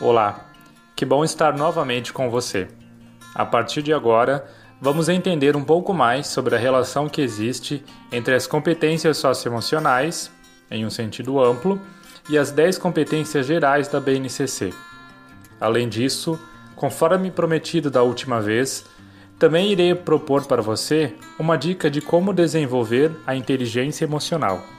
[0.00, 0.50] Olá,
[0.96, 2.66] que bom estar novamente com você.
[3.32, 4.44] A partir de agora,
[4.80, 10.32] vamos entender um pouco mais sobre a relação que existe entre as competências socioemocionais,
[10.68, 11.80] em um sentido amplo,
[12.28, 14.74] e as 10 competências gerais da BNCC.
[15.60, 16.40] Além disso,
[16.74, 18.84] conforme prometido da última vez,
[19.38, 24.73] também irei propor para você uma dica de como desenvolver a inteligência emocional.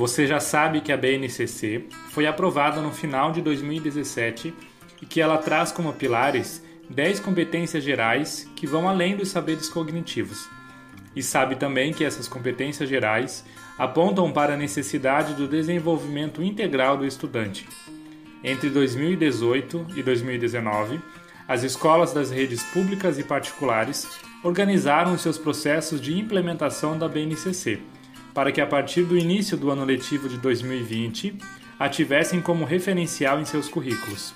[0.00, 4.54] Você já sabe que a BNCC foi aprovada no final de 2017
[5.02, 10.48] e que ela traz como pilares 10 competências gerais que vão além dos saberes cognitivos.
[11.14, 13.44] E sabe também que essas competências gerais
[13.76, 17.68] apontam para a necessidade do desenvolvimento integral do estudante.
[18.42, 20.98] Entre 2018 e 2019,
[21.46, 24.08] as escolas das redes públicas e particulares
[24.42, 27.82] organizaram seus processos de implementação da BNCC
[28.34, 31.36] para que a partir do início do ano letivo de 2020
[31.78, 34.34] a tivessem como referencial em seus currículos.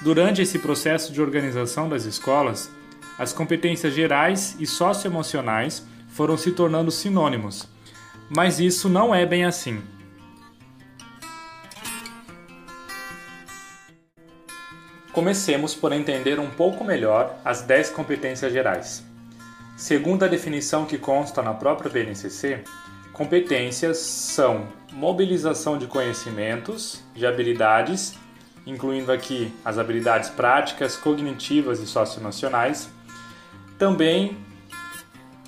[0.00, 2.70] Durante esse processo de organização das escolas,
[3.18, 7.68] as competências gerais e socioemocionais foram se tornando sinônimos,
[8.28, 9.82] mas isso não é bem assim.
[15.12, 19.04] Comecemos por entender um pouco melhor as 10 competências gerais.
[19.76, 22.64] Segundo a definição que consta na própria BNCC,
[23.12, 28.14] Competências são mobilização de conhecimentos, de habilidades,
[28.66, 32.88] incluindo aqui as habilidades práticas, cognitivas e socioemocionais.
[33.78, 34.38] Também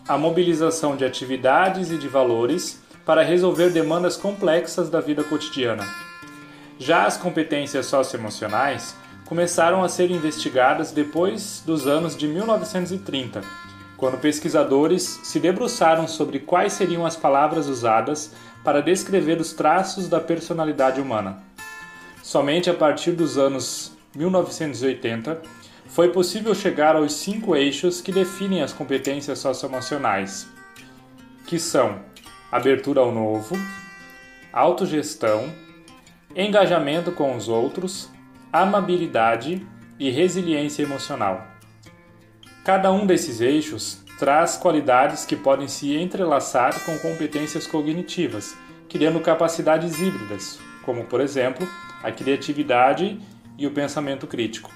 [0.06, 5.86] a mobilização de atividades e de valores para resolver demandas complexas da vida cotidiana.
[6.78, 13.40] Já as competências socioemocionais começaram a ser investigadas depois dos anos de 1930
[14.04, 20.20] quando pesquisadores se debruçaram sobre quais seriam as palavras usadas para descrever os traços da
[20.20, 21.42] personalidade humana.
[22.22, 25.40] Somente a partir dos anos 1980
[25.86, 30.46] foi possível chegar aos cinco eixos que definem as competências socioemocionais,
[31.46, 31.98] que são
[32.52, 33.56] abertura ao novo,
[34.52, 35.50] autogestão,
[36.36, 38.10] engajamento com os outros,
[38.52, 39.66] amabilidade
[39.98, 41.53] e resiliência emocional.
[42.64, 48.56] Cada um desses eixos traz qualidades que podem se entrelaçar com competências cognitivas,
[48.88, 51.68] criando capacidades híbridas, como, por exemplo,
[52.02, 53.20] a criatividade
[53.58, 54.72] e o pensamento crítico.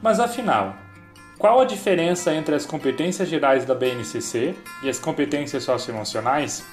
[0.00, 0.74] Mas afinal,
[1.38, 6.64] qual a diferença entre as competências gerais da BNCC e as competências socioemocionais?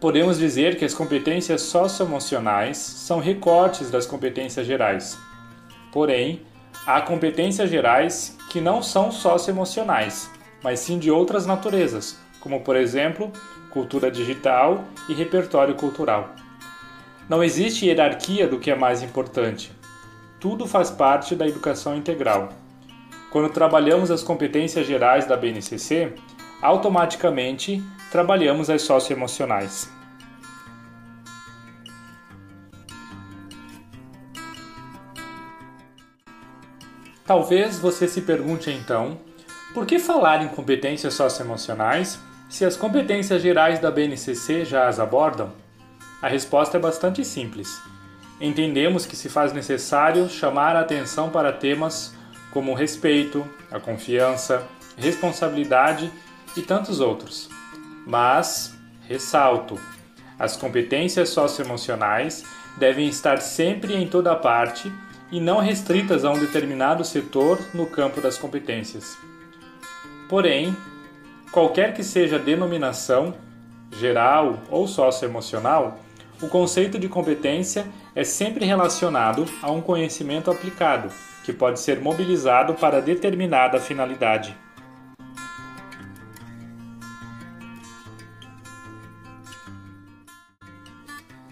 [0.00, 5.18] Podemos dizer que as competências socioemocionais são recortes das competências gerais.
[5.92, 6.40] Porém,
[6.86, 10.30] há competências gerais que não são socioemocionais,
[10.62, 13.32] mas sim de outras naturezas, como por exemplo,
[13.68, 16.36] cultura digital e repertório cultural.
[17.28, 19.72] Não existe hierarquia do que é mais importante.
[20.38, 22.50] Tudo faz parte da educação integral.
[23.32, 26.12] Quando trabalhamos as competências gerais da BNCC,
[26.62, 27.82] automaticamente
[28.12, 29.90] trabalhamos as socioemocionais.
[37.26, 39.18] Talvez você se pergunte então,
[39.72, 42.18] por que falar em competências socioemocionais
[42.50, 45.50] se as competências gerais da BNCC já as abordam?
[46.20, 47.80] A resposta é bastante simples.
[48.38, 52.14] Entendemos que se faz necessário chamar a atenção para temas
[52.52, 54.62] como o respeito, a confiança,
[54.98, 56.12] responsabilidade
[56.54, 57.48] e tantos outros.
[58.06, 58.74] Mas,
[59.08, 59.80] ressalto,
[60.38, 62.44] as competências socioemocionais
[62.76, 64.92] devem estar sempre em toda parte
[65.34, 69.18] e não restritas a um determinado setor no campo das competências.
[70.28, 70.76] Porém,
[71.50, 73.34] qualquer que seja a denominação,
[73.98, 75.98] geral ou socioemocional,
[76.40, 77.84] o conceito de competência
[78.14, 81.08] é sempre relacionado a um conhecimento aplicado,
[81.42, 84.56] que pode ser mobilizado para determinada finalidade.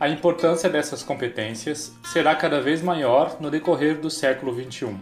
[0.03, 4.97] A importância dessas competências será cada vez maior no decorrer do século XXI.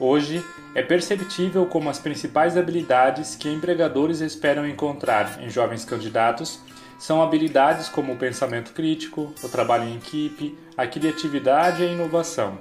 [0.00, 0.44] Hoje,
[0.74, 6.58] é perceptível como as principais habilidades que empregadores esperam encontrar em jovens candidatos
[6.98, 12.58] são habilidades como o pensamento crítico, o trabalho em equipe, a criatividade e a inovação,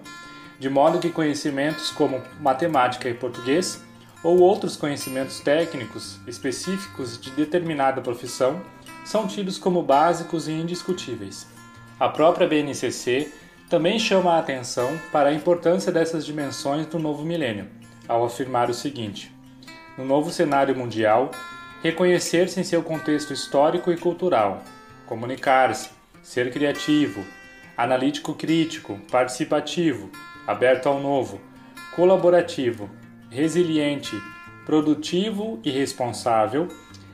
[0.59, 3.83] de modo que conhecimentos como matemática e português
[4.23, 8.61] ou outros conhecimentos técnicos específicos de determinada profissão
[9.03, 11.54] são tidos como básicos e indiscutíveis.
[11.97, 13.31] A própria BNCC
[13.69, 17.69] também chama a atenção para a importância dessas dimensões do novo milênio,
[18.05, 19.31] ao afirmar o seguinte:
[19.97, 21.31] no novo cenário mundial,
[21.81, 24.61] reconhecer-se em seu contexto histórico e cultural,
[25.05, 25.89] comunicar-se,
[26.21, 27.23] ser criativo,
[27.77, 30.09] analítico crítico, participativo,
[30.45, 31.39] aberto ao novo,
[31.95, 32.89] colaborativo,
[33.29, 34.21] resiliente,
[34.65, 36.67] produtivo e responsável,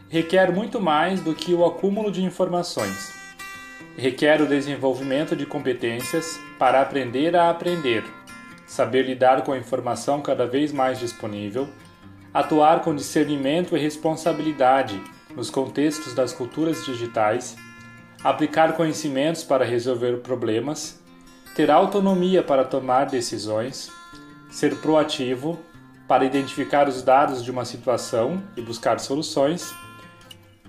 [0.09, 3.20] requer muito mais do que o acúmulo de informações.
[3.97, 8.03] Requer o desenvolvimento de competências para aprender a aprender,
[8.65, 11.67] saber lidar com a informação cada vez mais disponível,
[12.33, 15.01] atuar com discernimento e responsabilidade
[15.35, 17.57] nos contextos das culturas digitais,
[18.23, 21.01] aplicar conhecimentos para resolver problemas,
[21.55, 23.91] ter autonomia para tomar decisões,
[24.49, 25.59] ser proativo
[26.07, 29.73] para identificar os dados de uma situação e buscar soluções,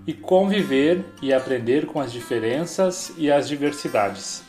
[0.05, 4.43] e conviver e aprender com as diferenças e as diversidades.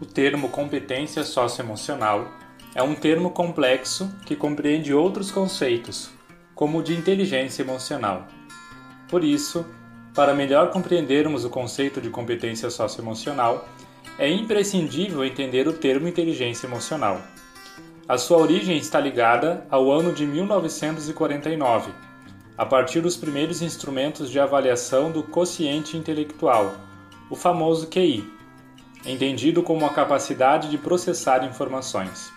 [0.00, 2.30] O termo competência socioemocional
[2.74, 6.10] é um termo complexo que compreende outros conceitos,
[6.54, 8.26] como o de inteligência emocional.
[9.08, 9.66] Por isso,
[10.14, 13.68] para melhor compreendermos o conceito de competência socioemocional,
[14.20, 17.22] é imprescindível entender o termo inteligência emocional.
[18.06, 21.90] A sua origem está ligada ao ano de 1949,
[22.58, 26.74] a partir dos primeiros instrumentos de avaliação do quociente intelectual,
[27.30, 28.30] o famoso QI
[29.06, 32.30] entendido como a capacidade de processar informações.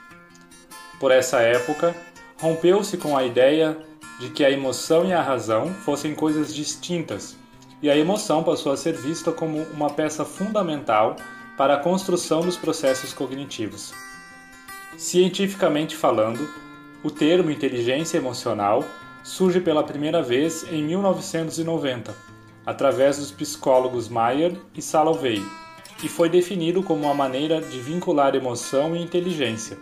[1.02, 1.94] Por essa época,
[2.40, 3.78] rompeu-se com a ideia
[4.22, 7.36] de que a emoção e a razão fossem coisas distintas,
[7.82, 11.18] e a emoção passou a ser vista como uma peça fundamental
[11.58, 13.94] para a construção dos processos cognitivos.
[14.98, 16.50] Cientificamente falando,
[17.04, 18.84] o termo inteligência emocional
[19.24, 22.16] surge pela primeira vez em 1990,
[22.66, 25.44] através dos psicólogos Mayer e Salovey
[26.04, 29.78] e foi definido como uma maneira de vincular emoção e inteligência,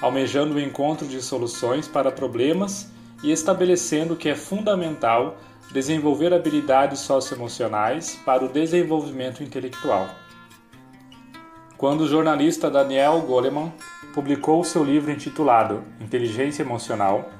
[0.00, 2.90] almejando o encontro de soluções para problemas
[3.22, 5.36] e estabelecendo que é fundamental
[5.70, 10.08] desenvolver habilidades socioemocionais para o desenvolvimento intelectual.
[11.78, 13.72] Quando o jornalista Daniel Goleman
[14.12, 17.30] publicou seu livro intitulado Inteligência Emocional,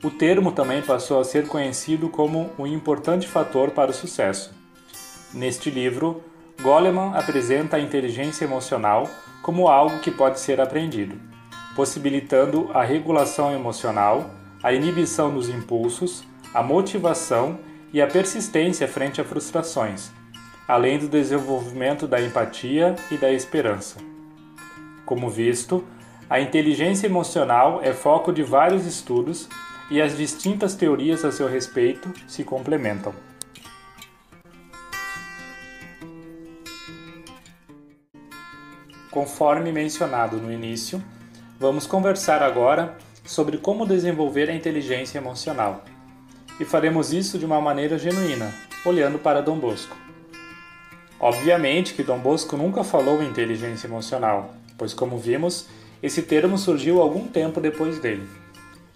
[0.00, 4.54] o termo também passou a ser conhecido como um importante fator para o sucesso.
[5.34, 6.22] Neste livro,
[6.62, 9.10] Goleman apresenta a inteligência emocional
[9.42, 11.20] como algo que pode ser aprendido,
[11.74, 14.30] possibilitando a regulação emocional,
[14.62, 16.22] a inibição dos impulsos,
[16.54, 17.58] a motivação
[17.92, 20.12] e a persistência frente a frustrações,
[20.70, 23.96] além do desenvolvimento da empatia e da esperança.
[25.04, 25.84] Como visto,
[26.28, 29.48] a inteligência emocional é foco de vários estudos
[29.90, 33.12] e as distintas teorias a seu respeito se complementam.
[39.10, 41.02] Conforme mencionado no início,
[41.58, 45.82] vamos conversar agora sobre como desenvolver a inteligência emocional.
[46.60, 50.09] E faremos isso de uma maneira genuína, olhando para Dom Bosco.
[51.20, 55.66] Obviamente que Dom Bosco nunca falou em inteligência emocional, pois, como vimos,
[56.02, 58.26] esse termo surgiu algum tempo depois dele.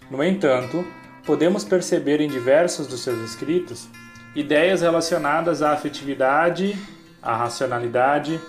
[0.09, 0.83] No entanto,
[1.23, 3.87] podemos perceber em diversos dos seus escritos
[4.35, 6.77] ideias relacionadas à afetividade,
[7.21, 8.39] à racionalidade,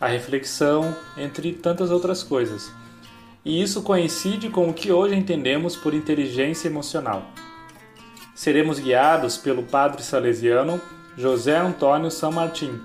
[0.00, 2.70] a reflexão, entre tantas outras coisas.
[3.44, 7.24] E isso coincide com o que hoje entendemos por inteligência emocional.
[8.34, 10.80] Seremos guiados pelo padre salesiano
[11.16, 12.78] José Antônio São Martin,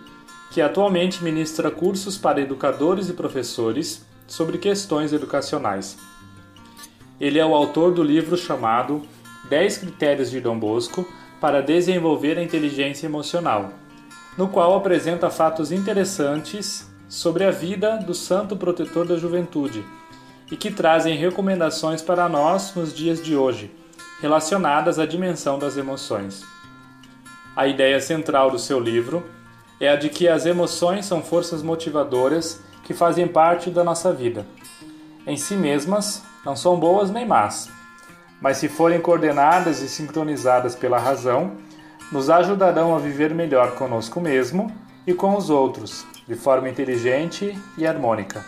[0.52, 5.98] que atualmente ministra cursos para educadores e professores sobre questões educacionais.
[7.20, 9.02] Ele é o autor do livro chamado
[9.50, 11.08] 10 Critérios de Dom Bosco
[11.40, 13.72] para desenvolver a inteligência emocional,
[14.38, 19.86] no qual apresenta fatos interessantes sobre a vida do Santo Protetor da Juventude
[20.52, 23.72] e que trazem recomendações para nós nos dias de hoje,
[24.22, 26.44] relacionadas à dimensão das emoções.
[27.56, 29.24] A ideia central do seu livro
[29.82, 34.46] é a de que as emoções são forças motivadoras que fazem parte da nossa vida.
[35.26, 37.68] Em si mesmas, não são boas nem más,
[38.40, 41.58] mas se forem coordenadas e sincronizadas pela razão,
[42.12, 44.72] nos ajudarão a viver melhor conosco mesmo
[45.08, 48.46] e com os outros, de forma inteligente e harmônica.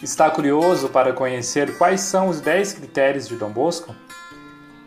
[0.00, 3.92] Está curioso para conhecer quais são os 10 critérios de Dom Bosco?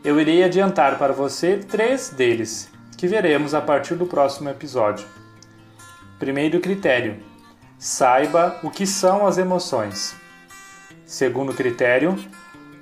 [0.02, 2.71] Eu irei adiantar para você três deles,
[3.02, 5.08] que veremos a partir do próximo episódio.
[6.20, 7.18] Primeiro critério:
[7.80, 10.16] saiba o que são as emoções.
[11.04, 12.16] Segundo critério: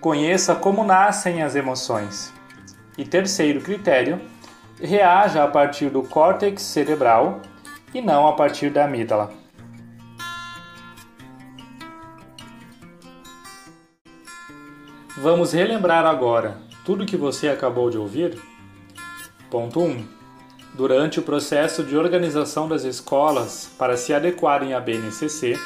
[0.01, 2.33] conheça como nascem as emoções.
[2.97, 4.19] E terceiro critério:
[4.81, 7.41] reaja a partir do córtex cerebral
[7.93, 9.31] e não a partir da amígdala.
[15.17, 18.58] Vamos relembrar agora tudo que você acabou de ouvir?
[19.49, 20.05] Ponto 1.
[20.75, 25.59] Durante o processo de organização das escolas para se adequarem à BNCC,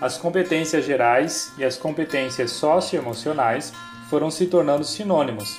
[0.00, 3.74] as competências gerais e as competências socioemocionais
[4.08, 5.58] foram se tornando sinônimos,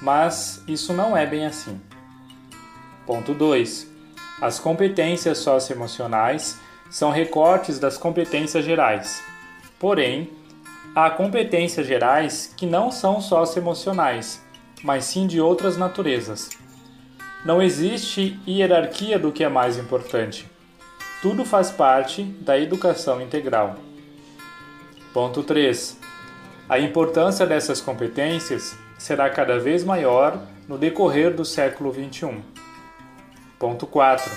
[0.00, 1.80] mas isso não é bem assim.
[3.06, 3.86] Ponto 2.
[4.40, 6.58] As competências socioemocionais
[6.90, 9.22] são recortes das competências gerais.
[9.78, 10.28] Porém,
[10.92, 14.42] há competências gerais que não são socioemocionais,
[14.82, 16.50] mas sim de outras naturezas.
[17.44, 20.48] Não existe hierarquia do que é mais importante.
[21.20, 23.74] Tudo faz parte da educação integral.
[25.12, 25.98] Ponto 3.
[26.68, 32.38] A importância dessas competências será cada vez maior no decorrer do século XXI.
[33.58, 34.30] Ponto 4.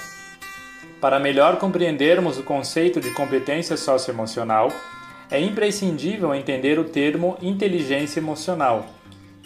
[0.99, 4.71] Para melhor compreendermos o conceito de competência socioemocional,
[5.29, 8.87] é imprescindível entender o termo inteligência emocional,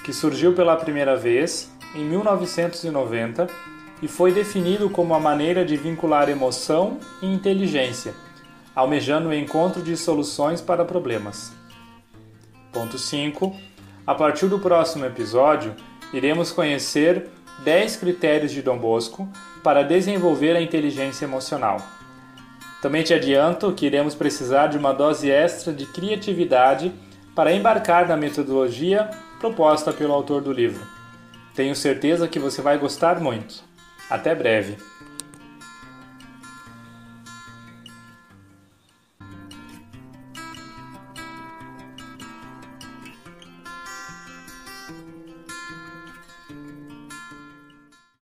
[0.02, 3.48] que surgiu pela primeira vez em 1990
[4.02, 8.14] e foi definido como a maneira de vincular emoção e inteligência,
[8.76, 11.52] almejando o encontro de soluções para problemas.
[12.72, 13.56] Ponto 5.
[14.06, 15.76] A partir do próximo episódio,
[16.14, 17.30] iremos conhecer
[17.64, 19.28] 10 critérios de Dom Bosco
[19.64, 21.82] para desenvolver a inteligência emocional.
[22.82, 26.94] Também te adianto que iremos precisar de uma dose extra de criatividade
[27.36, 30.99] para embarcar na metodologia proposta pelo autor do livro.
[31.60, 33.62] Tenho certeza que você vai gostar muito.
[34.10, 34.78] Até breve!